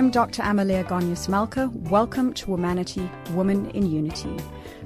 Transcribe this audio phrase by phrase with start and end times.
[0.00, 0.40] I'm Dr.
[0.40, 1.70] Amalia Gonyas Malka.
[1.74, 4.34] Welcome to Womanity, Woman in Unity,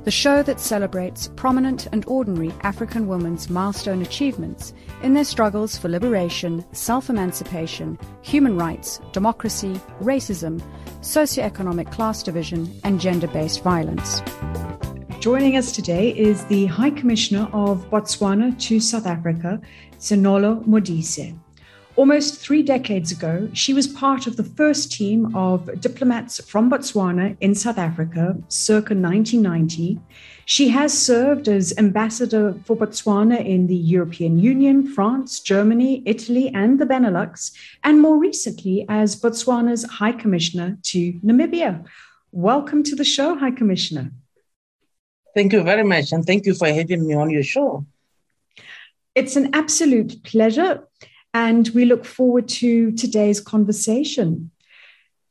[0.02, 4.74] the show that celebrates prominent and ordinary African women's milestone achievements
[5.04, 10.60] in their struggles for liberation, self emancipation, human rights, democracy, racism,
[11.00, 14.20] socioeconomic class division, and gender based violence.
[15.20, 19.60] Joining us today is the High Commissioner of Botswana to South Africa,
[20.00, 21.38] Tsenolo Modise.
[21.96, 27.36] Almost three decades ago, she was part of the first team of diplomats from Botswana
[27.40, 30.00] in South Africa, circa 1990.
[30.44, 36.80] She has served as ambassador for Botswana in the European Union, France, Germany, Italy, and
[36.80, 37.52] the Benelux,
[37.84, 41.84] and more recently as Botswana's High Commissioner to Namibia.
[42.32, 44.10] Welcome to the show, High Commissioner.
[45.32, 47.86] Thank you very much, and thank you for having me on your show.
[49.14, 50.88] It's an absolute pleasure
[51.34, 54.52] and we look forward to today's conversation.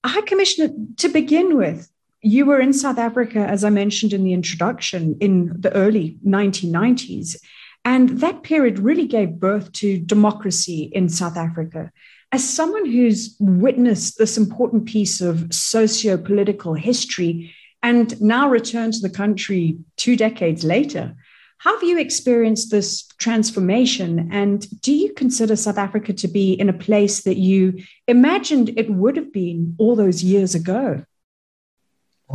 [0.06, 1.90] High Commissioner, to begin with,
[2.22, 7.38] you were in South Africa, as I mentioned in the introduction, in the early 1990s.
[7.86, 11.92] And that period really gave birth to democracy in South Africa.
[12.34, 19.02] As someone who's witnessed this important piece of socio political history and now returned to
[19.02, 21.16] the country two decades later,
[21.64, 24.30] how have you experienced this transformation?
[24.33, 28.89] And do you consider South Africa to be in a place that you imagined it
[28.92, 31.06] would have been all those years ago?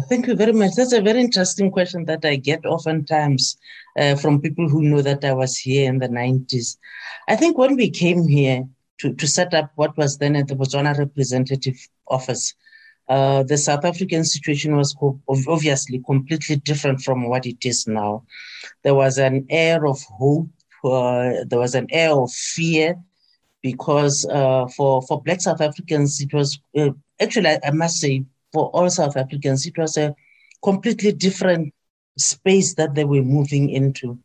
[0.08, 0.70] Thank you very much.
[0.76, 3.58] That's a very interesting question that I get oftentimes
[3.98, 6.78] uh, from people who know that I was here in the 90s.
[7.28, 8.66] I think when we came here
[9.00, 12.54] to, to set up what was then at the Botswana Representative Office,
[13.08, 14.94] uh, the South African situation was
[15.48, 18.24] obviously completely different from what it is now.
[18.84, 20.48] There was an air of hope,
[20.84, 22.96] uh, there was an air of fear,
[23.62, 26.90] because uh, for, for Black South Africans, it was uh,
[27.20, 30.14] actually, I, I must say, for all South Africans, it was a
[30.62, 31.74] completely different
[32.16, 34.18] space that they were moving into.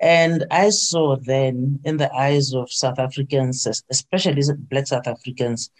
[0.00, 5.70] And I saw then in the eyes of South Africans, especially Black South Africans,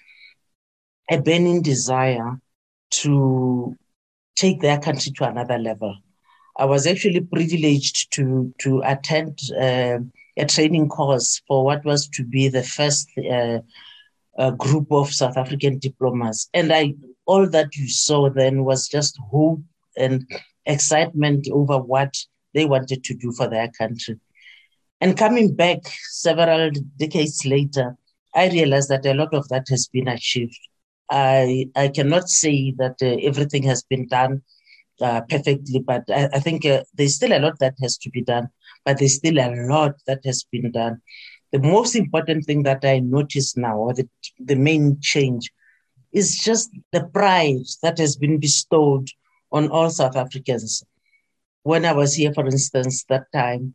[1.10, 2.38] a burning desire
[2.90, 3.76] to
[4.36, 5.96] take their country to another level.
[6.56, 9.98] I was actually privileged to to attend uh,
[10.36, 13.58] a training course for what was to be the first uh,
[14.38, 16.94] uh, group of South African diplomats, and I
[17.26, 19.60] all that you saw then was just hope
[19.96, 20.28] and
[20.66, 22.14] excitement over what
[22.54, 24.18] they wanted to do for their country.
[25.00, 25.78] And coming back
[26.10, 27.96] several decades later,
[28.34, 30.58] I realized that a lot of that has been achieved.
[31.10, 34.42] I I cannot say that uh, everything has been done
[35.00, 38.22] uh, perfectly, but I, I think uh, there's still a lot that has to be
[38.22, 38.48] done.
[38.84, 41.00] But there's still a lot that has been done.
[41.52, 44.08] The most important thing that I notice now, or the
[44.38, 45.50] the main change,
[46.12, 49.08] is just the pride that has been bestowed
[49.52, 50.84] on all South Africans.
[51.62, 53.74] When I was here, for instance, that time,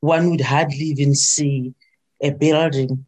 [0.00, 1.74] one would hardly even see
[2.22, 3.06] a building,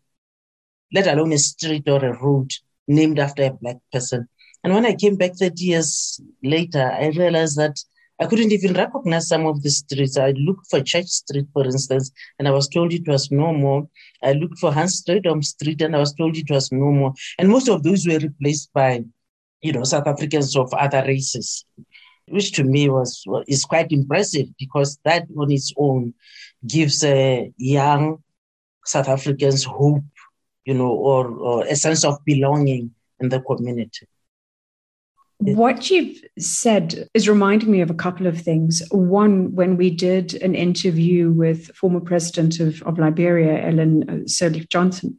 [0.93, 2.51] let alone a street or a road
[2.89, 4.29] named after a black person.
[4.65, 7.77] And when I came back 30 years later, I realized that
[8.21, 10.17] I couldn't even recognize some of the streets.
[10.17, 13.89] I looked for Church Street, for instance, and I was told it was no more.
[14.23, 17.15] I looked for Hans Strijdom Street, and I was told it was no more.
[17.39, 19.05] And most of those were replaced by,
[19.61, 21.65] you know, South Africans of other races,
[22.29, 26.15] which to me was is quite impressive because that on its own
[26.65, 28.23] gives uh, young
[28.85, 30.05] South Africans hope
[30.65, 34.07] you know, or, or a sense of belonging in the community.
[35.39, 38.81] What you've said is reminding me of a couple of things.
[38.93, 44.69] One, when we did an interview with former president of, of Liberia, Ellen uh, Sirleaf
[44.69, 45.19] Johnson,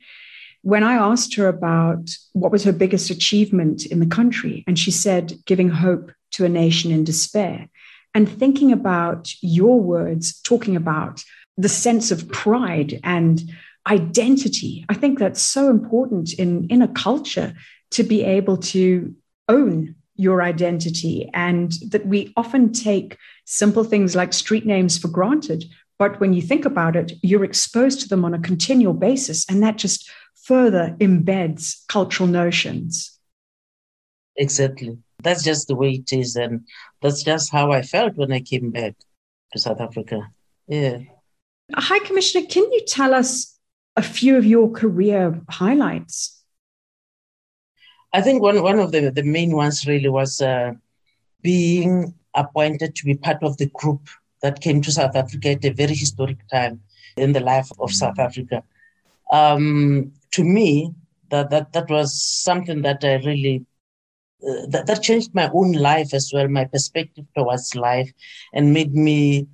[0.61, 4.91] when I asked her about what was her biggest achievement in the country, and she
[4.91, 7.67] said, giving hope to a nation in despair.
[8.15, 11.21] And thinking about your words, talking about
[11.57, 13.43] the sense of pride and
[13.87, 14.85] identity.
[14.89, 17.53] I think that's so important in, in a culture
[17.91, 19.13] to be able to
[19.49, 25.65] own your identity and that we often take simple things like street names for granted.
[25.99, 29.61] But when you think about it, you're exposed to them on a continual basis, and
[29.63, 30.09] that just
[30.43, 33.19] further embeds cultural notions.
[34.35, 34.97] Exactly.
[35.21, 36.35] That's just the way it is.
[36.35, 36.67] And
[37.01, 38.95] that's just how I felt when I came back
[39.53, 40.27] to South Africa.
[40.67, 40.99] Yeah.
[41.73, 43.52] High Commissioner, can you tell us
[43.95, 46.43] a few of your career highlights?
[48.13, 50.73] I think one, one of the, the main ones really was uh,
[51.41, 54.07] being appointed to be part of the group
[54.41, 56.81] that came to South Africa at a very historic time
[57.17, 58.63] in the life of South Africa.
[59.31, 60.93] Um, to me,
[61.29, 63.65] that that that was something that I really
[64.47, 68.11] uh, that, that changed my own life as well, my perspective towards life,
[68.53, 69.47] and made me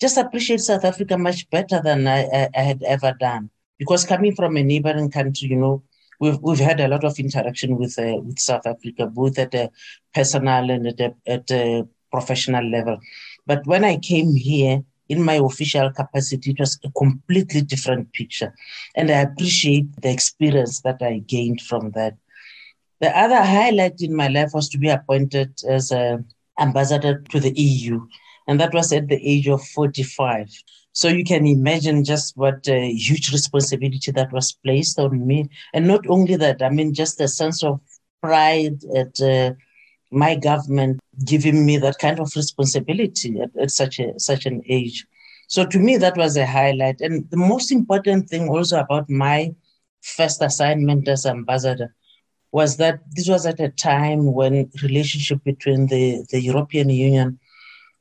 [0.00, 3.50] just appreciate South Africa much better than I, I, I had ever done.
[3.78, 5.82] Because coming from a neighboring country, you know,
[6.20, 9.70] we've we've had a lot of interaction with uh, with South Africa, both at a
[10.14, 12.98] personal and at a, at a professional level.
[13.46, 18.54] But when I came here in my official capacity, it was a completely different picture,
[18.94, 22.16] and I appreciate the experience that I gained from that.
[23.00, 26.24] The other highlight in my life was to be appointed as an
[26.58, 28.06] ambassador to the EU,
[28.46, 30.48] and that was at the age of 45.
[30.92, 35.48] So you can imagine just what a huge responsibility that was placed on me.
[35.74, 37.80] And not only that, I mean, just a sense of
[38.22, 39.52] pride at uh,
[40.10, 45.06] my government giving me that kind of responsibility at, at such a such an age.
[45.48, 47.00] So to me, that was a highlight.
[47.00, 49.54] And the most important thing also about my
[50.02, 51.94] first assignment as ambassador
[52.52, 57.38] was that this was at a time when relationship between the, the European Union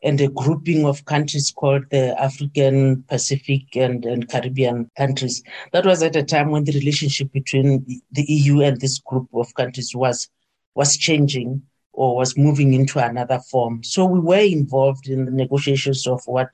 [0.06, 5.42] and a grouping of countries called the African, Pacific, and, and Caribbean countries.
[5.74, 9.54] That was at a time when the relationship between the EU and this group of
[9.56, 10.30] countries was,
[10.76, 13.84] was changing or was moving into another form.
[13.84, 16.50] So we were involved in the negotiations of what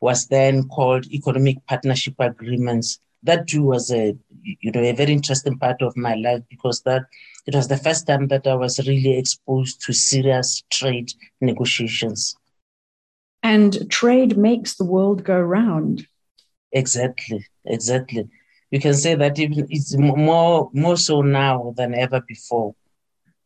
[0.00, 3.00] was then called economic partnership agreements.
[3.22, 7.04] That too was a you know a very interesting part of my life because that
[7.46, 12.36] it was the first time that I was really exposed to serious trade negotiations.
[13.42, 16.06] And trade makes the world go round.
[16.70, 18.28] Exactly, exactly.
[18.70, 22.74] You can say that even it's more more so now than ever before.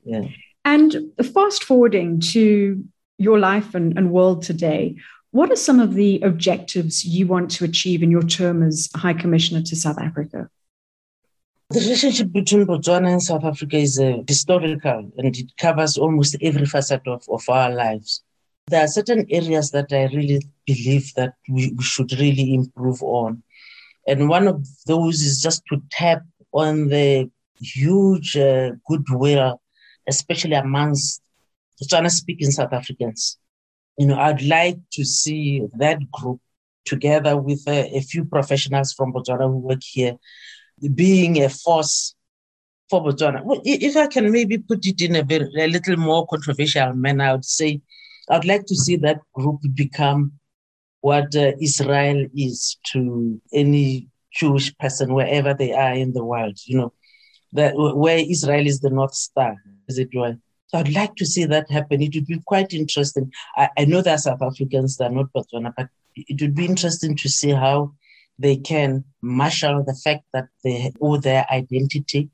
[0.05, 0.29] Yeah.
[0.65, 2.85] And fast forwarding to
[3.19, 4.97] your life and, and world today,
[5.31, 9.15] what are some of the objectives you want to achieve in your term as High
[9.15, 10.49] Commissioner to South Africa?
[11.71, 16.67] The relationship between Botswana and South Africa is uh, historical and it covers almost every
[16.67, 18.23] facet of, of our lives
[18.69, 23.43] there are certain areas that I really believe that we, we should really improve on.
[24.09, 26.23] And one of those is just to tap
[26.53, 27.31] on the
[27.61, 29.61] huge uh, goodwill,
[30.09, 31.23] especially amongst
[31.81, 33.39] Botswana speaking South Africans.
[33.99, 36.41] You know, I'd like to see that group
[36.85, 40.17] together with a, a few professionals from Botswana who work here
[40.95, 42.17] being a force
[42.91, 43.43] for Botswana.
[43.65, 47.45] If I can maybe put it in a, a little more controversial manner, I would
[47.45, 47.81] say
[48.31, 50.32] I'd like to see that group become
[51.00, 56.58] what uh, Israel is to any Jewish person wherever they are in the world.
[56.64, 56.93] You know,
[57.52, 59.56] that where Israel is the North Star,
[59.88, 60.37] as it were.
[60.69, 62.02] So I'd like to see that happen.
[62.02, 63.32] It would be quite interesting.
[63.56, 66.67] I, I know there are South Africans that are not Botswana, but it would be
[66.67, 67.93] interesting to see how
[68.38, 72.31] they can marshal the fact that they owe their identity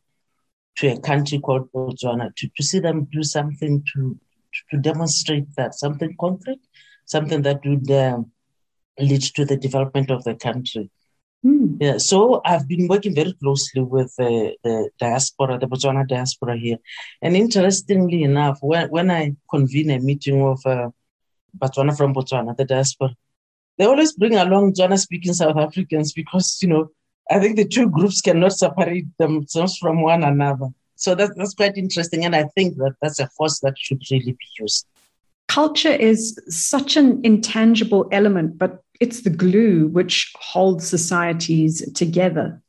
[0.77, 4.19] to a country called Botswana, to, to see them do something to
[4.71, 6.61] to demonstrate that something concrete,
[7.05, 8.31] something that would um,
[8.99, 10.91] lead to the development of the country.
[11.45, 11.79] Mm.
[11.81, 16.79] Yeah, so I've been working very closely with uh, the diaspora, the Botswana diaspora here.
[17.21, 20.91] And interestingly enough, when, when I convene a meeting of uh,
[21.59, 23.17] Botswana from Batswana, the diaspora,
[23.77, 26.91] they always bring along Botswana speaking South Africans because, you know,
[27.29, 30.69] I think the two groups cannot separate themselves from one another.
[31.03, 32.25] So that, that's quite interesting.
[32.25, 34.87] And I think that that's a force that should really be used.
[35.49, 42.63] Culture is such an intangible element, but it's the glue which holds societies together.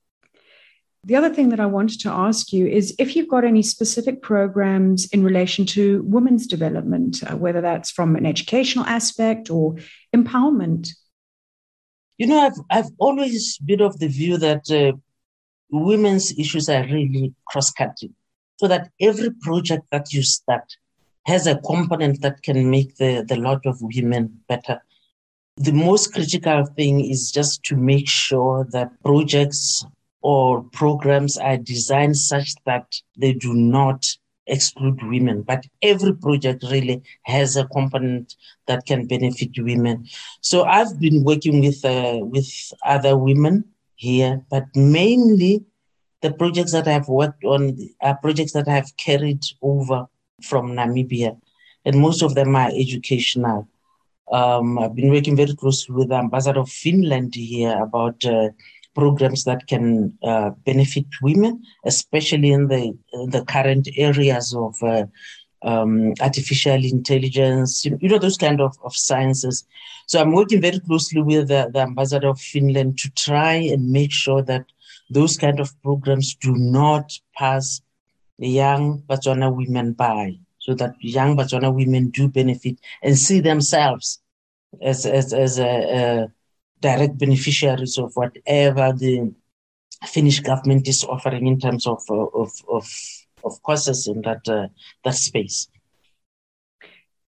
[1.03, 4.23] The other thing that I wanted to ask you is if you've got any specific
[4.23, 9.75] programs in relation to women's development, uh, whether that's from an educational aspect or
[10.15, 10.89] empowerment.
[12.17, 14.97] You know, I've, I've always been of the view that uh,
[15.69, 18.15] women's issues are really cross cutting
[18.57, 20.77] so that every project that you start
[21.25, 24.81] has a component that can make the, the lot of women better.
[25.57, 29.85] The most critical thing is just to make sure that projects
[30.21, 34.05] or programs are designed such that they do not
[34.47, 35.41] exclude women.
[35.43, 38.35] But every project really has a component
[38.67, 40.07] that can benefit women.
[40.41, 42.49] So I've been working with uh, with
[42.85, 45.63] other women here, but mainly
[46.23, 50.07] the projects that I've worked on are projects that I've carried over
[50.41, 51.37] from Namibia,
[51.85, 53.67] and most of them are educational.
[54.31, 58.49] Um, I've been working very closely with the ambassador of Finland here about uh,
[58.95, 65.05] programs that can uh, benefit women, especially in the in the current areas of uh,
[65.63, 69.65] um, artificial intelligence, you know, those kind of, of sciences.
[70.07, 74.11] So I'm working very closely with the, the ambassador of Finland to try and make
[74.11, 74.65] sure that
[75.09, 77.81] those kind of programs do not pass
[78.39, 84.19] the young Botswana women by, so that young Botswana women do benefit and see themselves
[84.81, 86.27] as as as a, a
[86.81, 89.33] direct beneficiaries of whatever the
[90.05, 92.85] Finnish government is offering in terms of uh, of of,
[93.43, 94.67] of courses in that uh,
[95.03, 95.69] that space.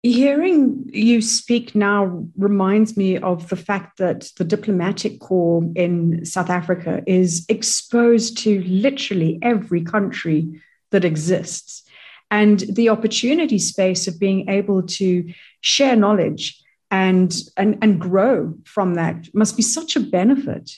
[0.02, 6.50] Hearing you speak now reminds me of the fact that the diplomatic corps in South
[6.50, 11.84] Africa is exposed to literally every country that exists.
[12.32, 18.94] And the opportunity space of being able to share knowledge and, and, and grow from
[18.94, 20.72] that must be such a benefit.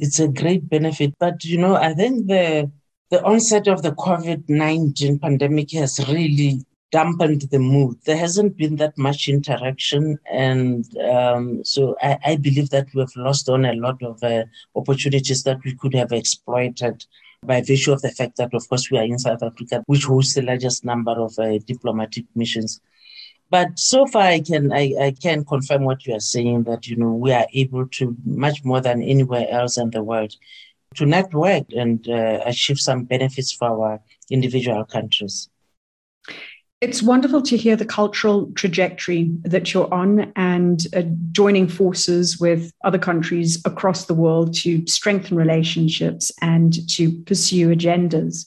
[0.00, 1.14] It's a great benefit.
[1.20, 2.72] But, you know, I think the,
[3.10, 7.98] the onset of the COVID 19 pandemic has really dampened the mood.
[8.04, 10.18] There hasn't been that much interaction.
[10.30, 14.44] And um, so I, I, believe that we have lost on a lot of uh,
[14.74, 17.04] opportunities that we could have exploited
[17.44, 20.34] by virtue of the fact that, of course, we are in South Africa, which hosts
[20.34, 22.80] the largest number of uh, diplomatic missions.
[23.48, 26.96] But so far, I can I, I can confirm what you are saying that you
[26.96, 30.34] know we are able to much more than anywhere else in the world
[30.96, 34.00] to network and uh, achieve some benefits for our
[34.30, 35.48] individual countries.
[36.82, 42.70] It's wonderful to hear the cultural trajectory that you're on and uh, joining forces with
[42.84, 48.46] other countries across the world to strengthen relationships and to pursue agendas.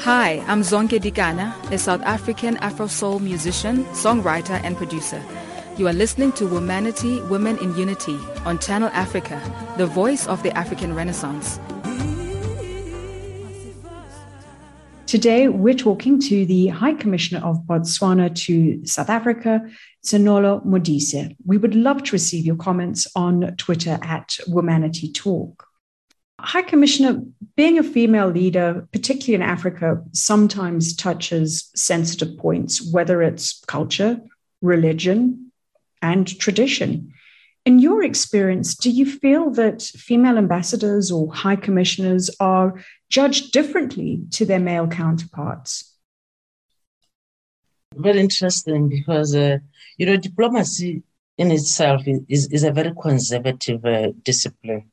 [0.00, 5.22] Hi, I'm Zonke Dikana, a South African Afro soul musician, songwriter, and producer.
[5.76, 9.38] You are listening to Womanity, Women in Unity on Channel Africa,
[9.76, 11.60] the voice of the African Renaissance.
[15.08, 19.62] Today, we're talking to the High Commissioner of Botswana to South Africa,
[20.04, 21.34] Tsenolo Modise.
[21.46, 25.66] We would love to receive your comments on Twitter at Womanity Talk.
[26.38, 27.22] High Commissioner,
[27.56, 34.20] being a female leader, particularly in Africa, sometimes touches sensitive points, whether it's culture,
[34.60, 35.52] religion,
[36.02, 37.14] and tradition.
[37.68, 44.22] In your experience, do you feel that female ambassadors or high commissioners are judged differently
[44.30, 45.94] to their male counterparts?
[47.94, 49.58] Very interesting because, uh,
[49.98, 51.02] you know, diplomacy
[51.36, 54.90] in itself is, is a very conservative uh, discipline.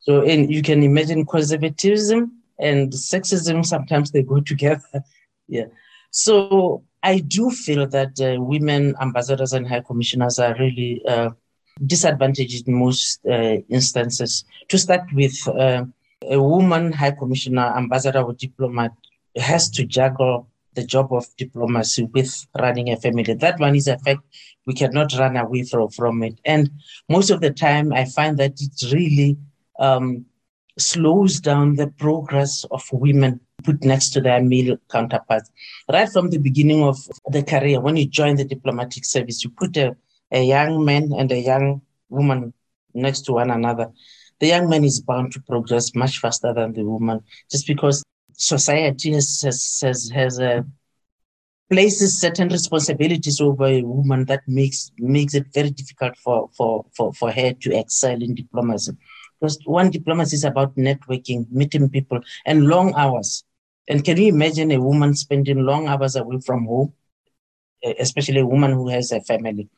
[0.00, 5.02] So in, you can imagine conservatism and sexism, sometimes they go together.
[5.48, 5.68] yeah.
[6.10, 11.30] So I do feel that uh, women ambassadors and high commissioners are really uh,
[11.86, 14.44] disadvantaged in most uh, instances.
[14.68, 15.84] To start with, uh,
[16.28, 18.92] a woman high commissioner, ambassador, or diplomat
[19.36, 23.34] has to juggle the job of diplomacy with running a family.
[23.34, 24.20] That one is a fact.
[24.66, 26.38] We cannot run away from, from it.
[26.44, 26.70] And
[27.08, 29.36] most of the time, I find that it really
[29.78, 30.26] um,
[30.78, 35.50] slows down the progress of women put next to their male counterparts.
[35.92, 39.76] Right from the beginning of the career, when you join the diplomatic service, you put
[39.76, 39.96] a,
[40.32, 42.52] a young man and a young woman
[42.94, 43.88] next to one another
[44.40, 47.20] the young man is bound to progress much faster than the woman
[47.50, 50.62] just because society has, has, has, has uh,
[51.70, 57.12] places certain responsibilities over a woman that makes makes it very difficult for, for, for,
[57.14, 58.92] for her to excel in diplomacy.
[59.38, 63.44] Because one diplomacy is about networking, meeting people, and long hours.
[63.88, 66.92] And can you imagine a woman spending long hours away from home,
[67.98, 69.68] especially a woman who has a family?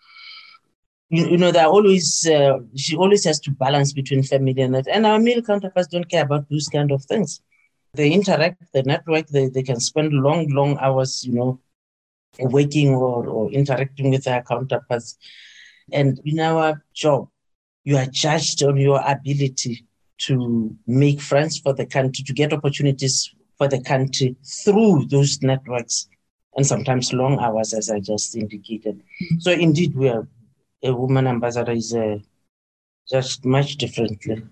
[1.13, 4.89] You, you know, there always uh, she always has to balance between family and that.
[4.89, 7.43] And our male counterparts don't care about those kind of things.
[7.93, 11.61] They interact, they network, they, they can spend long, long hours, you know,
[12.39, 15.19] working or, or interacting with their counterparts.
[15.93, 17.29] And in our job,
[17.85, 19.85] you are judged on your ability
[20.19, 26.09] to make friends for the country, to get opportunities for the country through those networks
[26.57, 29.03] and sometimes long hours, as I just indicated.
[29.41, 30.27] So indeed, we are
[30.83, 32.19] a woman ambassador is uh,
[33.09, 34.43] just much differently.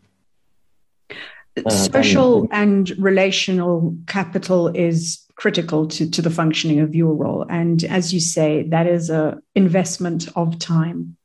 [1.64, 7.44] Uh, Social and relational capital is critical to, to the functioning of your role.
[7.48, 11.16] And as you say, that is an investment of time.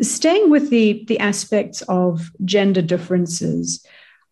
[0.00, 3.84] Staying with the, the aspects of gender differences,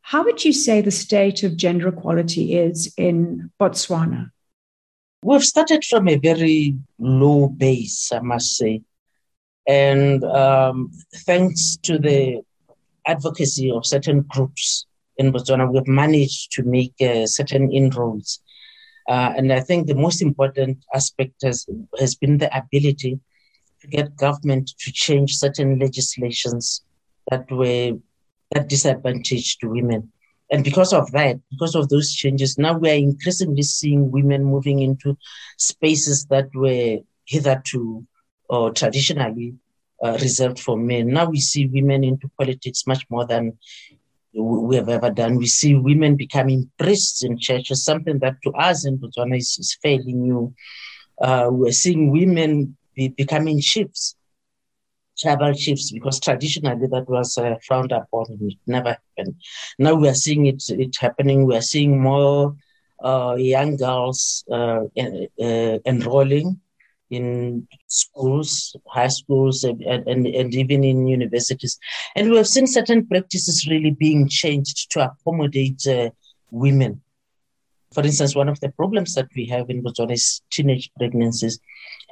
[0.02, 4.30] how would you say the state of gender equality is in Botswana?
[5.22, 8.82] We've started from a very low base, I must say.
[9.69, 12.43] And um, thanks to the
[13.07, 14.87] advocacy of certain groups
[15.17, 18.43] in Botswana, we've managed to make uh, certain inroads.
[19.09, 21.67] Uh, and I think the most important aspect has,
[21.99, 23.19] has been the ability
[23.81, 26.83] to get government to change certain legislations
[27.31, 27.93] that were
[28.52, 30.11] that disadvantaged women.
[30.50, 34.81] And because of that, because of those changes, now we are increasingly seeing women moving
[34.81, 35.17] into
[35.57, 38.05] spaces that were hitherto
[38.50, 39.54] or traditionally
[40.02, 41.09] uh, reserved for men.
[41.09, 43.57] Now we see women into politics much more than
[44.35, 45.37] we have ever done.
[45.37, 49.76] We see women becoming priests in churches, something that to us in Botswana is, is
[49.83, 50.52] fairly new.
[51.21, 54.16] Uh, we're seeing women be, becoming chiefs
[55.21, 59.35] tribal chiefs because traditionally that was uh, frowned upon and it never happened.
[59.78, 61.45] Now we are seeing it, it happening.
[61.45, 62.57] We are seeing more
[63.04, 66.59] uh, young girls uh, uh enrolling
[67.11, 71.79] in schools, high schools, and, and, and even in universities.
[72.17, 76.11] And we have seen certain practices really being changed to accommodate uh,
[76.50, 77.02] women.
[77.93, 81.59] For instance, one of the problems that we have in Botswana is teenage pregnancies.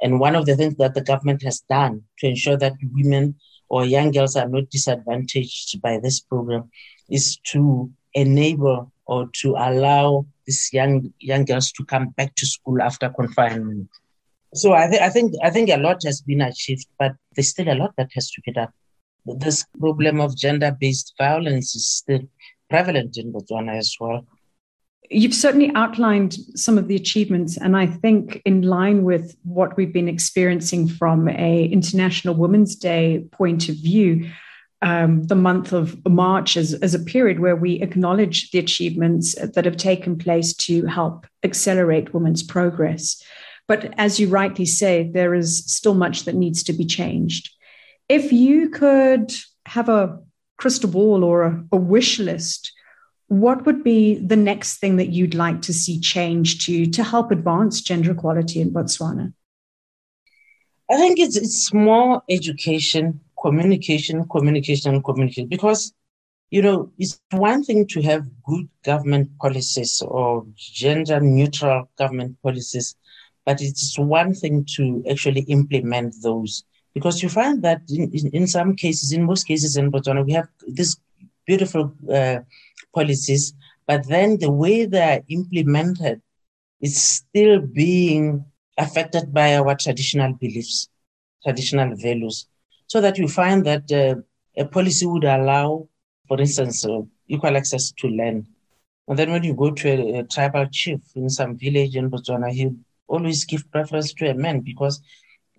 [0.01, 3.35] And one of the things that the government has done to ensure that women
[3.69, 6.69] or young girls are not disadvantaged by this program
[7.09, 12.81] is to enable or to allow these young young girls to come back to school
[12.81, 13.87] after confinement.
[14.53, 17.69] So I, th- I think I think a lot has been achieved, but there's still
[17.69, 18.69] a lot that has to be done.
[19.25, 22.21] This problem of gender-based violence is still
[22.69, 24.25] prevalent in Botswana as well.
[25.11, 29.93] You've certainly outlined some of the achievements, and I think in line with what we've
[29.93, 34.29] been experiencing from a International Women's Day point of view,
[34.81, 39.77] um, the month of March as a period where we acknowledge the achievements that have
[39.77, 43.21] taken place to help accelerate women's progress.
[43.69, 47.49] But as you rightly say, there is still much that needs to be changed.
[48.09, 49.31] If you could
[49.65, 50.19] have a
[50.57, 52.73] crystal ball or a, a wish list
[53.29, 57.31] what would be the next thing that you'd like to see change to to help
[57.31, 59.33] advance gender equality in Botswana?
[60.91, 65.47] I think it's it's more education, communication, communication, communication.
[65.47, 65.93] Because
[66.49, 72.95] you know, it's one thing to have good government policies or gender neutral government policies,
[73.49, 76.63] but it's one thing to actually implement those.
[76.93, 80.33] Because you find that in, in, in some cases, in most cases in Botswana, we
[80.33, 81.01] have these
[81.47, 82.41] beautiful uh,
[82.93, 83.55] policies,
[83.87, 86.21] but then the way they're implemented
[86.79, 88.45] is still being
[88.77, 90.87] affected by our traditional beliefs,
[91.43, 92.45] traditional values.
[92.85, 94.21] So that you find that uh,
[94.61, 95.89] a policy would allow,
[96.27, 98.45] for instance, uh, equal access to land.
[99.07, 102.51] And then when you go to a, a tribal chief in some village in Botswana,
[102.51, 102.69] he
[103.09, 105.01] always give preference to a man because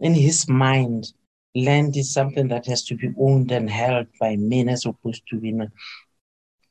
[0.00, 1.12] in his mind,
[1.54, 5.38] land is something that has to be owned and held by men as opposed to
[5.38, 5.70] women.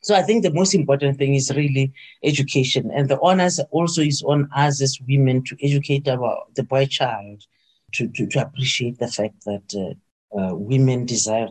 [0.02, 1.92] So I think the most important thing is really
[2.24, 2.90] education.
[2.94, 7.46] And the onus also is on us as women to educate our, the boy child
[7.94, 9.96] to, to, to appreciate the fact that
[10.34, 11.50] uh, uh, women deserve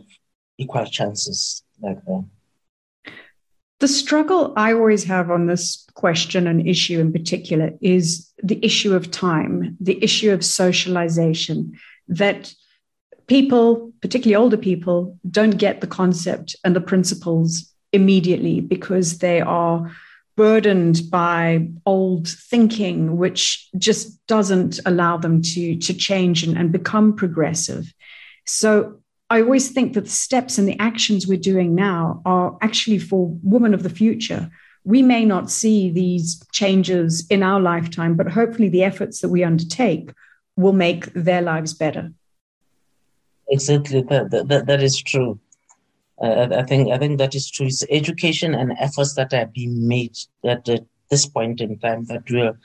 [0.57, 2.25] equal chances like that.
[3.79, 8.93] The struggle I always have on this question and issue in particular is the issue
[8.93, 12.53] of time, the issue of socialization, that
[13.27, 19.91] people, particularly older people, don't get the concept and the principles immediately because they are
[20.35, 27.15] burdened by old thinking, which just doesn't allow them to, to change and, and become
[27.15, 27.93] progressive.
[28.45, 32.97] So I always think that the steps and the actions we're doing now are actually
[32.97, 34.49] for women of the future.
[34.83, 39.43] We may not see these changes in our lifetime, but hopefully the efforts that we
[39.43, 40.11] undertake
[40.55, 42.11] will make their lives better.
[43.49, 45.39] Exactly, that, that, that is true.
[46.21, 47.67] Uh, I think I think that is true.
[47.67, 50.67] It's education and efforts that are being made at
[51.09, 52.57] this point in time that will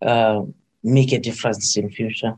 [0.00, 0.42] uh,
[0.82, 2.34] make a difference in future.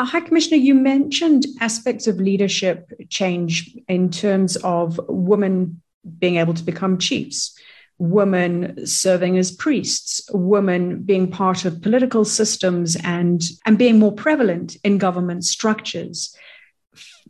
[0.00, 5.82] Uh, High Commissioner, you mentioned aspects of leadership change in terms of women
[6.18, 7.54] being able to become chiefs,
[7.98, 14.74] women serving as priests, women being part of political systems and, and being more prevalent
[14.84, 16.34] in government structures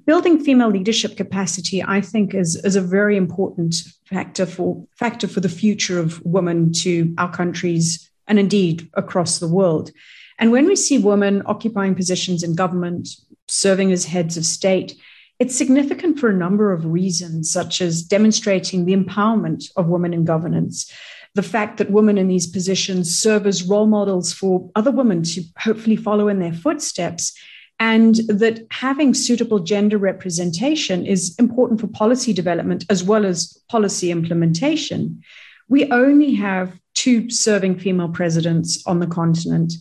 [0.06, 3.74] building female leadership capacity, I think, is, is a very important
[4.06, 9.46] factor for factor for the future of women to our countries and indeed across the
[9.46, 9.90] world.
[10.40, 13.08] And when we see women occupying positions in government,
[13.46, 14.96] serving as heads of state,
[15.38, 20.24] it's significant for a number of reasons, such as demonstrating the empowerment of women in
[20.24, 20.90] governance,
[21.34, 25.42] the fact that women in these positions serve as role models for other women to
[25.58, 27.32] hopefully follow in their footsteps,
[27.78, 34.10] and that having suitable gender representation is important for policy development as well as policy
[34.10, 35.22] implementation.
[35.68, 39.72] We only have two serving female presidents on the continent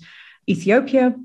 [0.49, 1.15] Ethiopia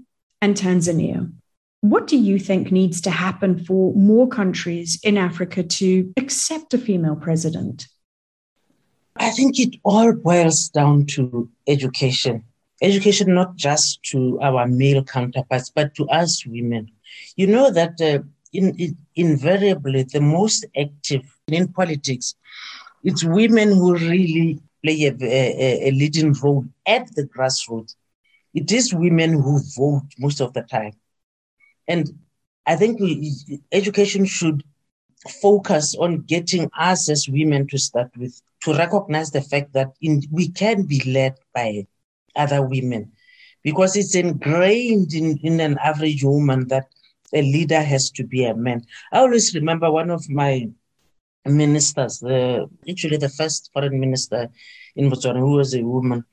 [0.43, 1.33] and Tanzania.
[1.81, 6.79] What do you think needs to happen for more countries in Africa to accept a
[6.79, 7.87] female president?
[9.17, 12.45] I think it all boils down to education.
[12.83, 16.91] Education, not just to our male counterparts, but to us women.
[17.37, 22.35] You know that uh, in, in, invariably the most active in politics,
[23.05, 27.95] it's women who really play a, a, a leading role at the grassroots.
[28.55, 30.93] It is women who vote most of the time.
[31.89, 32.11] And
[32.67, 33.33] I think we,
[33.73, 34.65] education should
[35.43, 40.23] focus on getting us as women to start with, to recognize the fact that in,
[40.31, 41.87] we can be led by
[42.37, 43.13] other women
[43.63, 46.87] because it's ingrained in, in an average woman that
[47.33, 48.85] a leader has to be a man.
[49.13, 50.69] I always remember one of my
[51.45, 54.49] ministers, the, actually the first foreign minister
[54.97, 56.25] in Botswana, who was a woman.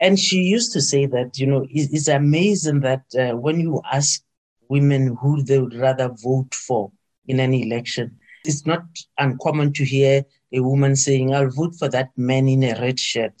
[0.00, 4.22] And she used to say that, you know, it's amazing that uh, when you ask
[4.68, 6.92] women who they would rather vote for
[7.26, 8.18] in an election.
[8.44, 8.84] It's not
[9.18, 13.32] uncommon to hear a woman saying, I'll vote for that man in a red shirt,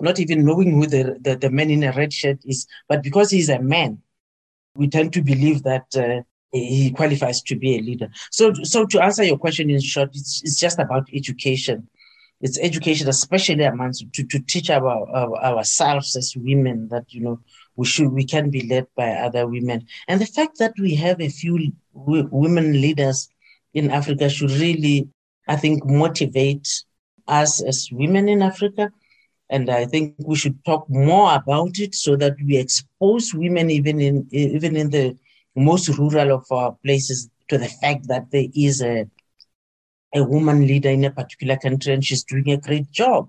[0.00, 2.66] not even knowing who the, the, the man in a red shirt is.
[2.88, 4.02] But because he's a man,
[4.74, 8.08] we tend to believe that uh, he qualifies to be a leader.
[8.30, 11.88] So, so to answer your question in short, it's, it's just about education.
[12.40, 17.40] It's education, especially amongst to, to teach our, our, ourselves as women that you know
[17.76, 19.86] we should we can be led by other women.
[20.08, 23.28] And the fact that we have a few women leaders
[23.74, 25.08] in africa should really
[25.48, 26.68] i think motivate
[27.28, 28.90] us as women in africa.
[29.48, 34.00] And i think we should talk more about it so that we expose women even
[34.00, 35.16] in even in the
[35.56, 39.08] most rural of our places to the fact that there is a
[40.14, 43.28] a woman leader in a particular country and she's doing a great job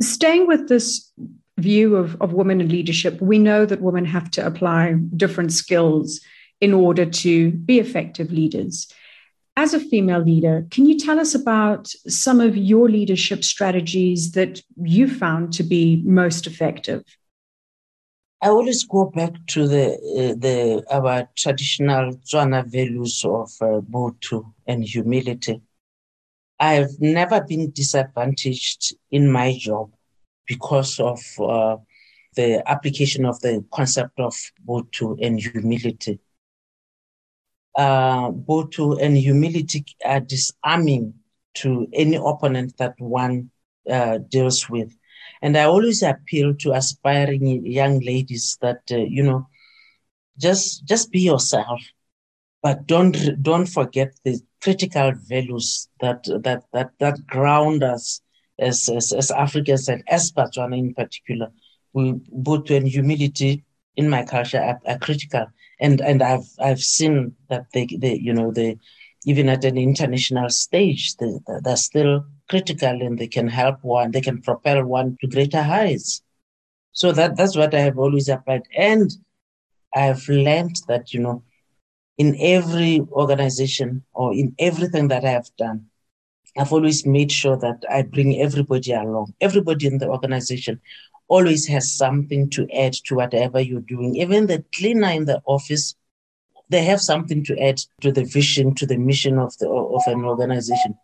[0.00, 1.12] staying with this
[1.58, 6.20] view of, of women in leadership, we know that women have to apply different skills
[6.60, 8.90] in order to be effective leaders.
[9.56, 14.62] As a female leader, can you tell us about some of your leadership strategies that
[14.76, 17.02] you found to be most effective?
[18.42, 24.54] I always go back to the uh, the our traditional Tswana values of uh, Botho
[24.66, 25.60] and humility.
[26.58, 29.92] I've never been disadvantaged in my job
[30.46, 31.76] because of uh,
[32.34, 34.34] the application of the concept of
[34.66, 36.18] Botho and humility.
[37.76, 41.12] Uh, Botho and humility are disarming
[41.54, 43.50] to any opponent that one
[43.90, 44.96] uh, deals with.
[45.42, 49.48] And I always appeal to aspiring young ladies that, uh, you know,
[50.38, 51.80] just, just be yourself,
[52.62, 58.20] but don't, don't forget the critical values that, that, that, that ground us
[58.58, 61.50] as, as, as Africans and as Batswana in particular,
[61.92, 63.64] we both and humility
[63.96, 65.46] in my culture are, are, critical.
[65.80, 68.78] And and I've I've seen that they, they you know they
[69.26, 74.20] even at an international stage they, they're still critical and they can help one they
[74.20, 76.22] can propel one to greater heights.
[76.92, 78.64] So that that's what I have always applied.
[78.76, 79.10] And
[79.94, 81.44] I've learned that you know
[82.18, 85.86] in every organization or in everything that I have done,
[86.58, 89.32] I've always made sure that I bring everybody along.
[89.40, 90.80] Everybody in the organization
[91.28, 94.16] always has something to add to whatever you're doing.
[94.16, 95.94] Even the cleaner in the office,
[96.68, 100.24] they have something to add to the vision, to the mission of the of an
[100.24, 100.98] organization.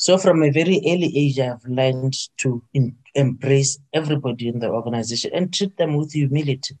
[0.00, 5.30] So from a very early age, I've learned to in, embrace everybody in the organization
[5.34, 6.78] and treat them with humility.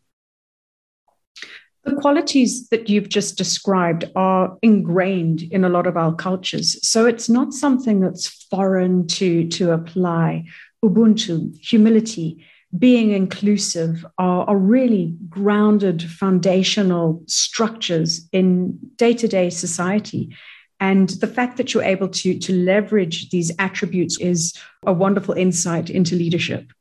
[1.84, 6.78] The qualities that you've just described are ingrained in a lot of our cultures.
[6.86, 10.46] So it's not something that's foreign to, to apply.
[10.82, 12.42] Ubuntu, humility,
[12.78, 20.34] being inclusive are, are really grounded foundational structures in day to day society.
[20.80, 24.54] And the fact that you're able to, to leverage these attributes is
[24.86, 26.72] a wonderful insight into leadership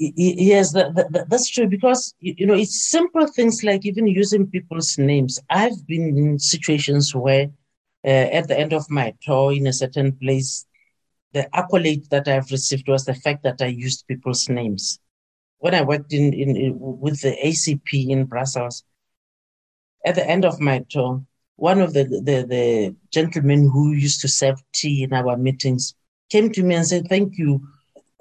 [0.00, 4.96] yes, that, that, that's true because you know it's simple things like even using people's
[4.98, 5.38] names.
[5.50, 7.48] I've been in situations where,
[8.04, 10.66] uh, at the end of my tour in a certain place,
[11.32, 14.98] the accolade that I've received was the fact that I used people's names.
[15.58, 18.82] When I worked in, in, in with the ACP in Brussels,
[20.06, 21.22] at the end of my tour,
[21.60, 25.94] one of the, the the gentlemen who used to serve tea in our meetings
[26.30, 27.60] came to me and said, "Thank you."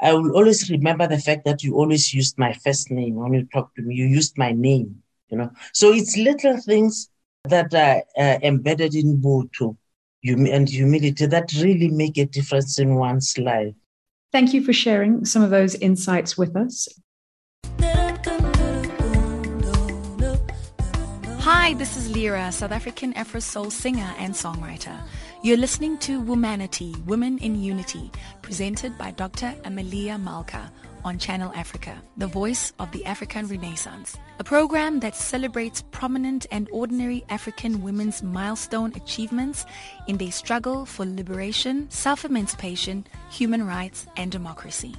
[0.01, 3.45] I will always remember the fact that you always used my first name when you
[3.53, 3.95] talk to me.
[3.95, 5.51] You used my name, you know.
[5.73, 7.09] So it's little things
[7.45, 9.77] that are uh, embedded in Botho
[10.23, 13.75] and humility that really make a difference in one's life.
[14.31, 16.87] Thank you for sharing some of those insights with us.
[21.59, 24.97] Hi, Hi, this is Lira, South African Afro Soul singer and songwriter.
[25.43, 29.53] You're listening to Womanity, Women in Unity, presented by Dr.
[29.65, 30.71] Amelia Malka
[31.03, 36.69] on Channel Africa, the voice of the African Renaissance, a program that celebrates prominent and
[36.71, 39.65] ordinary African women's milestone achievements
[40.07, 44.95] in their struggle for liberation, self-emancipation, human rights, and democracy.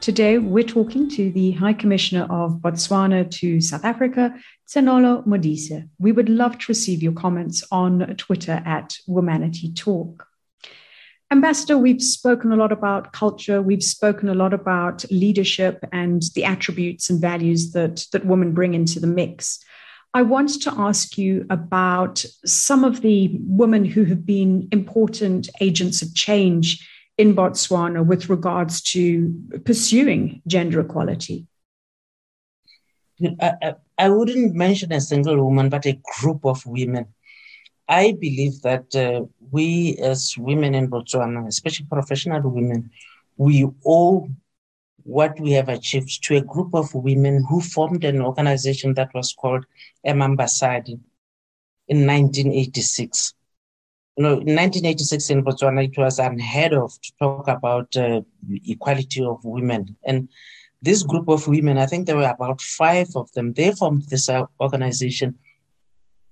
[0.00, 4.34] Today, we're talking to the High Commissioner of Botswana to South Africa,
[4.70, 5.88] Tsenolo Modise.
[5.98, 10.28] We would love to receive your comments on Twitter at Womanity Talk.
[11.32, 13.60] Ambassador, we've spoken a lot about culture.
[13.62, 18.74] We've spoken a lot about leadership and the attributes and values that, that women bring
[18.74, 19.58] into the mix.
[20.14, 26.00] I want to ask you about some of the women who have been important agents
[26.00, 31.48] of change in Botswana with regards to pursuing gender equality.
[33.40, 37.06] I, I, wouldn't mention a single woman, but a group of women
[37.90, 42.88] I believe that uh, we as women in Botswana, especially professional women,
[43.36, 44.28] we owe
[45.02, 49.32] what we have achieved to a group of women who formed an organization that was
[49.32, 49.66] called
[50.06, 51.00] Emang Basadi
[51.88, 53.34] in 1986.
[54.16, 58.20] You know, in 1986 in Botswana, it was unheard of to talk about uh,
[58.68, 59.96] equality of women.
[60.04, 60.28] And
[60.82, 64.28] this group of women, I think there were about five of them, they formed this
[64.28, 65.38] uh, organization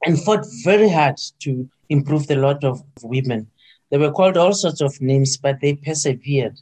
[0.04, 3.48] and fought very hard to improve the lot of women.
[3.90, 6.58] They were called all sorts of names, but they persevered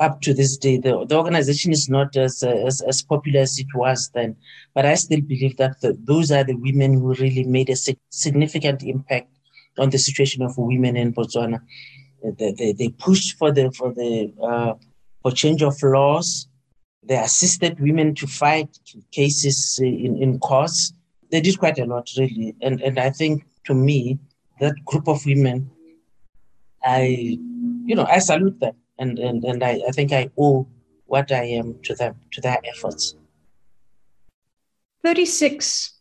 [0.00, 0.78] up to this day.
[0.78, 4.36] The, the organization is not as, as, as popular as it was then,
[4.74, 7.76] but I still believe that the, those are the women who really made a
[8.10, 9.30] significant impact
[9.78, 11.60] on the situation of women in Botswana.
[12.22, 14.74] They, they, they pushed for the for the uh,
[15.22, 16.47] for change of laws.
[17.08, 18.78] They assisted women to fight
[19.10, 20.92] cases in, in courts
[21.30, 22.54] they did quite a lot, really.
[22.60, 24.18] And and I think to me,
[24.60, 25.70] that group of women,
[26.82, 27.38] I,
[27.84, 30.66] you know, I salute them, and and and I, I think I owe
[31.06, 33.14] what I am to them, to their efforts.
[35.02, 35.94] Thirty six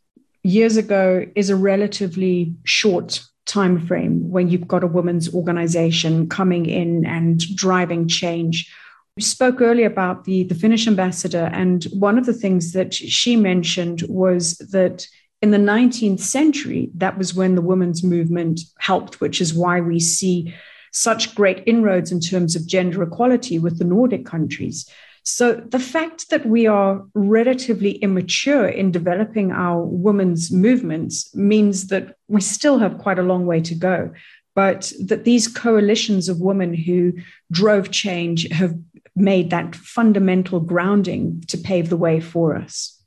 [0.44, 6.66] years ago is a relatively short time frame when you've got a women's organization coming
[6.66, 8.74] in and driving change.
[9.18, 13.36] We spoke earlier about the, the Finnish ambassador, and one of the things that she
[13.36, 15.08] mentioned was that
[15.42, 20.00] in the 19th century, that was when the women's movement helped, which is why we
[20.00, 20.54] see
[20.94, 24.88] such great inroads in terms of gender equality with the Nordic countries.
[25.24, 32.16] So the fact that we are relatively immature in developing our women's movements means that
[32.28, 34.12] we still have quite a long way to go.
[34.58, 37.14] But that these coalitions of women who
[37.52, 38.74] drove change have
[39.16, 43.00] made that fundamental grounding to pave the way for us.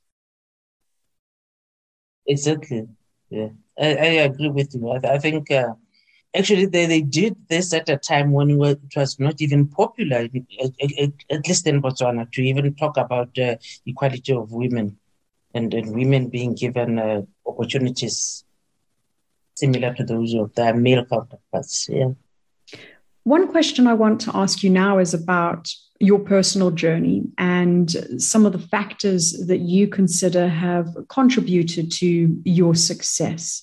[2.24, 2.86] Exactly.
[3.30, 4.90] Yeah, I, I agree with you.
[4.90, 5.74] I, I think uh,
[6.36, 11.12] actually they, they did this at a time when it was not even popular, at,
[11.30, 14.96] at least in Botswana, to even talk about uh, equality of women
[15.52, 18.44] and, and women being given uh, opportunities
[19.60, 21.88] similar to those of their male counterparts.
[21.88, 22.10] Yeah.
[23.24, 25.70] One question I want to ask you now is about
[26.00, 32.74] your personal journey and some of the factors that you consider have contributed to your
[32.74, 33.62] success.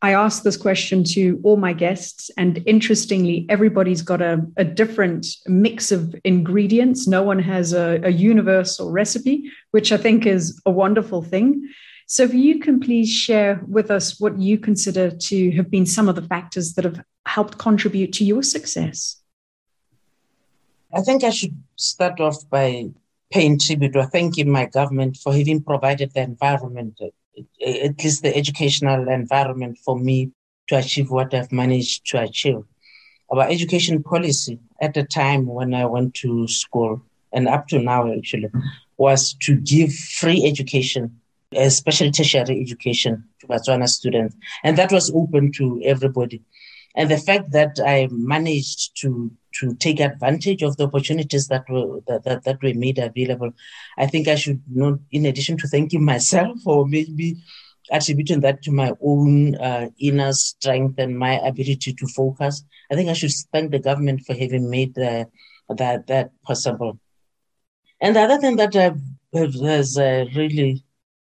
[0.00, 5.26] I ask this question to all my guests, and interestingly, everybody's got a, a different
[5.46, 7.08] mix of ingredients.
[7.08, 11.68] No one has a, a universal recipe, which I think is a wonderful thing.
[12.10, 16.08] So, if you can please share with us what you consider to have been some
[16.08, 19.20] of the factors that have helped contribute to your success.
[20.90, 22.86] I think I should start off by
[23.30, 29.06] paying tribute or thanking my government for having provided the environment, at least the educational
[29.10, 30.32] environment for me
[30.68, 32.62] to achieve what I've managed to achieve.
[33.30, 37.02] Our education policy at the time when I went to school,
[37.34, 38.48] and up to now actually,
[38.96, 41.20] was to give free education
[41.54, 44.36] especially tertiary education to Botswana students.
[44.64, 46.42] And that was open to everybody.
[46.94, 49.30] And the fact that I managed to
[49.60, 53.50] to take advantage of the opportunities that were that, that, that were made available,
[53.96, 57.36] I think I should not, in addition to thanking myself or maybe
[57.90, 63.08] attributing that to my own uh, inner strength and my ability to focus, I think
[63.08, 65.24] I should thank the government for having made uh,
[65.68, 66.98] that that possible.
[68.00, 69.00] And the other thing that I've,
[69.34, 70.84] has uh, really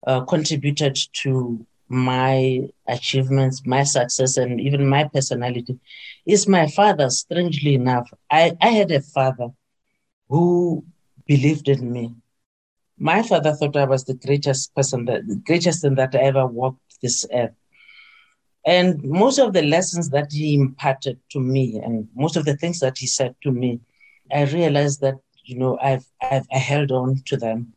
[0.06, 5.78] uh, contributed to my achievements, my success, and even my personality
[6.26, 7.08] is my father.
[7.10, 9.48] Strangely enough, I, I had a father
[10.28, 10.84] who
[11.26, 12.14] believed in me,
[12.98, 17.00] my father thought I was the greatest person, that, the greatest thing that ever walked
[17.00, 17.54] this earth.
[18.66, 22.80] And most of the lessons that he imparted to me and most of the things
[22.80, 23.80] that he said to me,
[24.30, 27.72] I realized that, you know, I've, I've I held on to them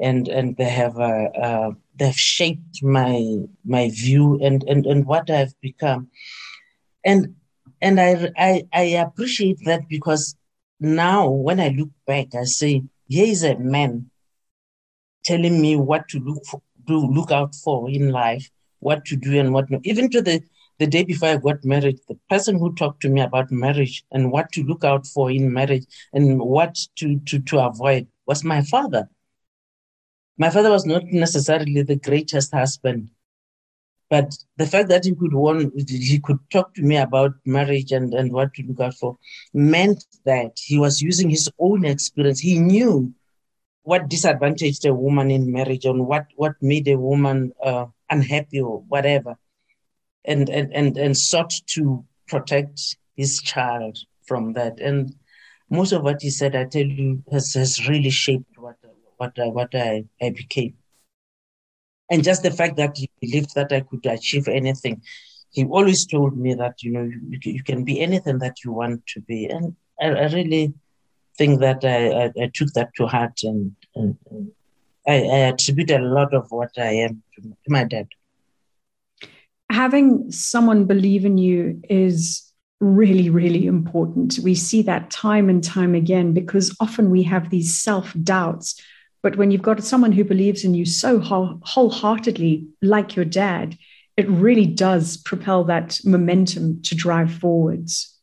[0.00, 5.30] and, and they have, uh, uh, they've shaped my, my view and, and, and what
[5.30, 6.08] I've become.
[7.04, 7.34] And,
[7.80, 10.34] and I, I, I appreciate that because
[10.80, 14.10] now when I look back, I say, here is a man
[15.24, 19.38] telling me what to look for, do, look out for in life, what to do
[19.38, 19.80] and what not.
[19.84, 20.42] Even to the,
[20.78, 24.30] the day before I got married, the person who talked to me about marriage and
[24.30, 28.62] what to look out for in marriage and what to, to, to avoid was my
[28.62, 29.08] father.
[30.38, 33.10] My father was not necessarily the greatest husband,
[34.10, 38.12] but the fact that he could want, he could talk to me about marriage and,
[38.14, 39.18] and what to look out for
[39.54, 42.40] meant that he was using his own experience.
[42.40, 43.14] He knew
[43.86, 48.82] what disadvantaged a woman in marriage and what what made a woman uh, unhappy or
[48.88, 49.36] whatever
[50.24, 53.96] and, and and and sought to protect his child
[54.26, 55.14] from that and
[55.70, 58.74] most of what he said i tell you has, has really shaped what
[59.16, 60.74] what I, what I, I became
[62.10, 65.02] and just the fact that he believed that i could achieve anything
[65.50, 69.06] he always told me that you know you, you can be anything that you want
[69.08, 70.74] to be and I, I really
[71.36, 74.16] think that I, I, I took that to heart and, and,
[75.08, 78.08] I, I, attribute a lot of what I am to my dad.
[79.70, 84.40] Having someone believe in you is really, really important.
[84.42, 88.80] We see that time and time again because often we have these self doubts.
[89.26, 93.76] But when you've got someone who believes in you so wholeheartedly, like your dad,
[94.16, 98.16] it really does propel that momentum to drive forwards.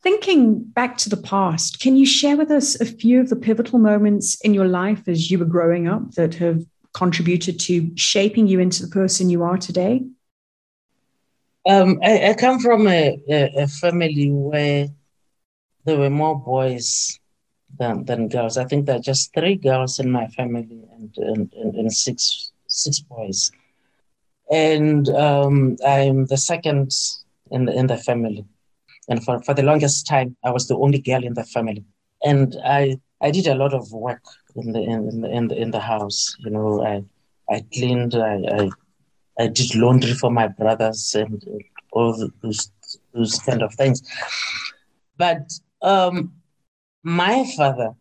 [0.00, 3.80] Thinking back to the past, can you share with us a few of the pivotal
[3.80, 8.60] moments in your life as you were growing up that have contributed to shaping you
[8.60, 10.04] into the person you are today?
[11.68, 14.86] Um, I, I, come from a, a, a, family where
[15.84, 17.18] there were more boys
[17.78, 18.56] than, than girls.
[18.56, 22.52] I think there are just three girls in my family and, and, and, and six,
[22.66, 23.50] six boys.
[24.50, 26.92] And um, I'm the second
[27.50, 28.44] in the, in the family.
[29.08, 31.84] And for, for the longest time, I was the only girl in the family.
[32.24, 34.22] And I, I did a lot of work
[34.54, 36.36] in the, in the, in the, in the house.
[36.40, 37.02] You know, I,
[37.52, 38.70] I cleaned, I, I,
[39.38, 41.42] I did laundry for my brothers and
[41.92, 42.70] all those,
[43.14, 44.02] those kind of things.
[45.16, 45.50] But
[45.82, 46.32] um,
[47.02, 47.94] my father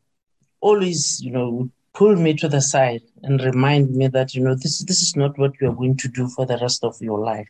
[0.62, 4.56] always, you know, would pull me to the side and remind me that, you know,
[4.56, 7.20] this, this is not what you are going to do for the rest of your
[7.20, 7.48] life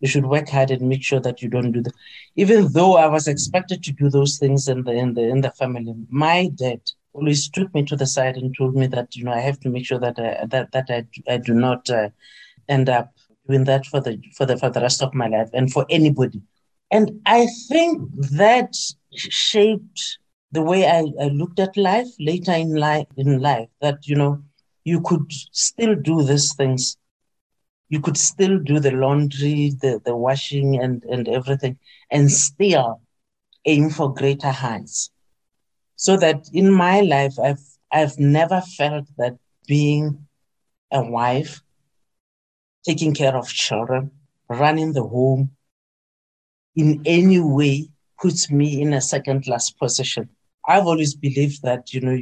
[0.00, 1.94] you should work hard and make sure that you don't do that.
[2.36, 5.50] Even though I was expected to do those things in the in the in the
[5.50, 6.80] family, my dad
[7.12, 9.68] always took me to the side and told me that you know I have to
[9.68, 12.10] make sure that I, that that I, I do not uh,
[12.68, 13.12] end up
[13.48, 16.42] doing that for the for the for the rest of my life and for anybody.
[16.90, 18.74] And I think that
[19.12, 20.18] shaped
[20.52, 23.68] the way I, I looked at life later in life in life.
[23.80, 24.42] That you know
[24.84, 26.96] you could still do these things
[27.88, 31.78] you could still do the laundry, the, the washing, and, and everything,
[32.10, 33.00] and still
[33.64, 35.10] aim for greater heights.
[35.96, 40.26] So that in my life, I've, I've never felt that being
[40.92, 41.62] a wife,
[42.84, 44.10] taking care of children,
[44.48, 45.50] running the home,
[46.76, 47.88] in any way
[48.20, 50.28] puts me in a second class position.
[50.68, 52.18] I've always believed that, you know,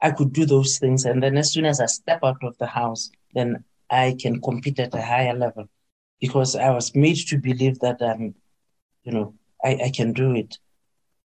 [0.00, 1.04] I could do those things.
[1.04, 4.80] And then as soon as I step out of the house, then I can compete
[4.80, 5.68] at a higher level
[6.20, 8.34] because I was made to believe that um,
[9.04, 10.58] you know, I, I can do it.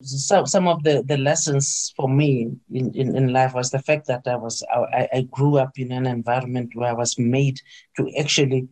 [0.01, 4.07] So some of the, the lessons for me in, in, in life was the fact
[4.07, 7.60] that I was I, I grew up in an environment where I was made
[7.97, 8.67] to actually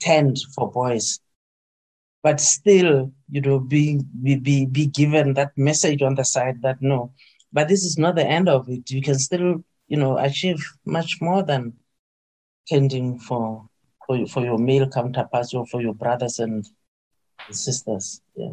[0.00, 1.20] tend for boys.
[2.22, 7.12] But still, you know, be, be be given that message on the side that no,
[7.52, 8.90] but this is not the end of it.
[8.90, 11.72] You can still, you know, achieve much more than
[12.68, 13.68] tending for
[14.06, 16.66] for, for your male counterparts or for your brothers and
[17.50, 18.20] sisters.
[18.36, 18.52] Yeah.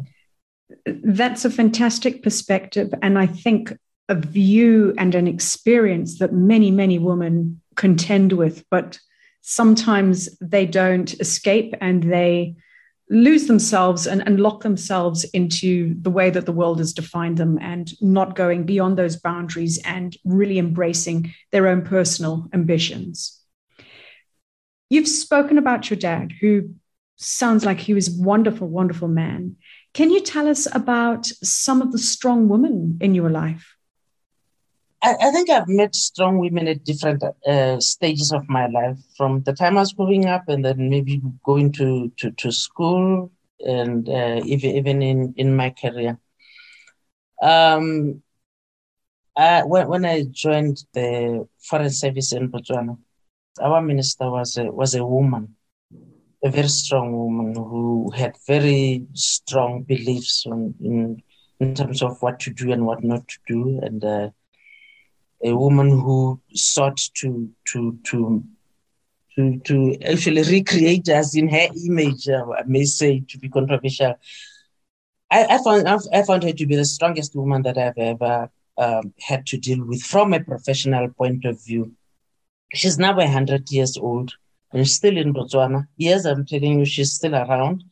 [0.86, 2.92] That's a fantastic perspective.
[3.02, 3.76] And I think
[4.08, 8.98] a view and an experience that many, many women contend with, but
[9.40, 12.56] sometimes they don't escape and they
[13.10, 17.58] lose themselves and, and lock themselves into the way that the world has defined them
[17.60, 23.40] and not going beyond those boundaries and really embracing their own personal ambitions.
[24.88, 26.70] You've spoken about your dad, who
[27.16, 29.56] sounds like he was a wonderful, wonderful man.
[29.92, 33.74] Can you tell us about some of the strong women in your life?
[35.02, 39.42] I, I, think I've met strong women at different uh, stages of my life, from
[39.42, 43.30] the time I was growing up, and then maybe going to to, to school,
[43.60, 46.18] and uh, even even in in my career.
[47.42, 48.22] Um,
[49.36, 52.98] I, when when I joined the foreign service in Botswana,
[53.60, 55.56] our minister was a, was a woman,
[56.44, 61.22] a very strong woman who had very strong beliefs on, in
[61.58, 64.30] in terms of what to do and what not to do, and uh,
[65.42, 68.44] a woman who sought to to to
[69.36, 72.28] to to actually recreate us in her image.
[72.28, 74.14] Uh, I may say to be controversial.
[75.30, 79.12] I, I found I found her to be the strongest woman that I've ever um,
[79.20, 81.92] had to deal with from a professional point of view.
[82.72, 84.34] She's now 100 years old
[84.72, 85.86] and still in Botswana.
[85.96, 87.84] Yes, I'm telling you, she's still around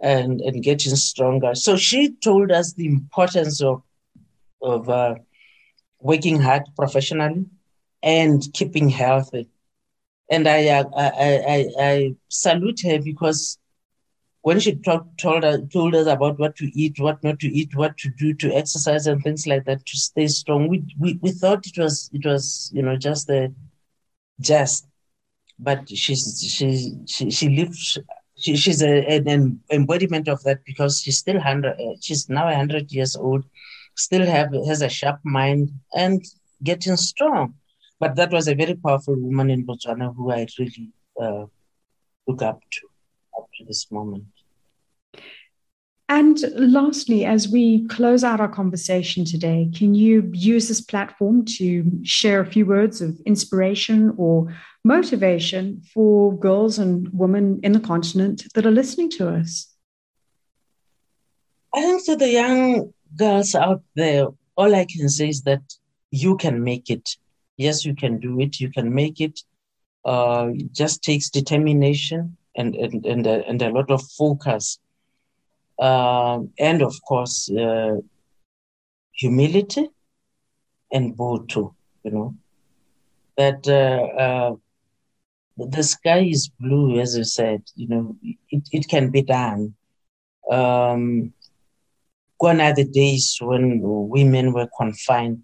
[0.00, 1.54] and, and getting stronger.
[1.54, 3.82] So she told us the importance of,
[4.62, 5.16] of uh,
[6.00, 7.46] working hard professionally
[8.02, 9.48] and keeping healthy.
[10.30, 11.08] And uh, I, I,
[11.48, 13.58] I, I, salute her because
[14.42, 17.74] when she talk, told, us, told us about what to eat, what not to eat,
[17.74, 21.30] what to do to exercise and things like that to stay strong, we, we, we
[21.30, 23.52] thought it was, it was, you know, just a
[24.40, 24.86] jest.
[25.58, 27.76] But she's, she, she, she lived,
[28.36, 32.92] she, she's a, an embodiment of that because she's still 100, uh, she's now 100
[32.92, 33.44] years old
[33.94, 36.24] still have has a sharp mind and
[36.62, 37.54] getting strong.
[38.00, 40.90] But that was a very powerful woman in Botswana who I really
[41.20, 41.46] uh,
[42.26, 42.88] look up to
[43.38, 44.24] up to this moment.
[46.08, 51.90] And lastly, as we close out our conversation today, can you use this platform to
[52.02, 58.46] share a few words of inspiration or motivation for girls and women in the continent
[58.54, 59.74] that are listening to us?
[61.74, 65.62] I think to the young girls out there, all I can say is that
[66.10, 67.16] you can make it.
[67.56, 68.60] Yes, you can do it.
[68.60, 69.40] You can make it.
[70.04, 74.78] Uh, it just takes determination and and and, uh, and a lot of focus,
[75.78, 77.96] uh, and of course uh,
[79.12, 79.88] humility
[80.92, 81.74] and botho.
[82.04, 82.34] You know
[83.36, 84.54] that uh,
[85.56, 87.62] the sky is blue, as you said.
[87.76, 88.16] You know
[88.50, 89.74] it, it can be done.
[90.50, 91.32] Um,
[92.44, 95.42] gone are the days when women were confined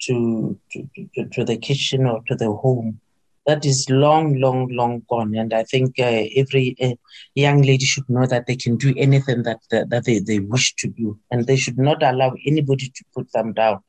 [0.00, 2.98] to, to, to, to, the kitchen or to the home.
[3.46, 5.34] That is long, long, long gone.
[5.36, 6.94] And I think uh, every uh,
[7.34, 10.74] young lady should know that they can do anything that, that, that they, they wish
[10.76, 11.18] to do.
[11.30, 13.80] And they should not allow anybody to put them down.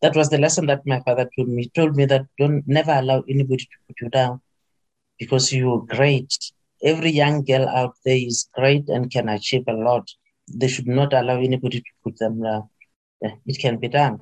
[0.00, 1.64] That was the lesson that my father told me.
[1.64, 4.40] He told me that don't never allow anybody to put you down
[5.18, 6.34] because you're great.
[6.82, 10.08] Every young girl out there is great and can achieve a lot
[10.54, 12.68] they should not allow anybody to put them down.
[13.22, 14.20] Yeah, it can be done.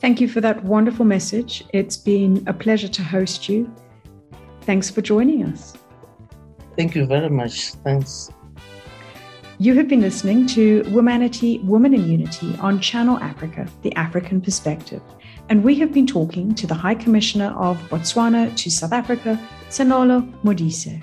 [0.00, 1.64] Thank you for that wonderful message.
[1.72, 3.74] It's been a pleasure to host you.
[4.62, 5.74] Thanks for joining us.
[6.76, 7.72] Thank you very much.
[7.84, 8.30] Thanks.
[9.58, 15.00] You have been listening to Womanity, Woman in Unity on Channel Africa, the African Perspective.
[15.48, 19.38] And we have been talking to the High Commissioner of Botswana to South Africa,
[19.68, 21.00] Tsenolo Modise.